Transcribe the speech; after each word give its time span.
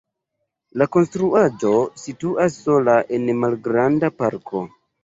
La 0.81 0.87
konstruaĵo 0.95 1.75
situas 2.07 2.59
sola 2.65 2.99
en 3.21 3.31
malgranda 3.45 4.15
parko. 4.25 4.69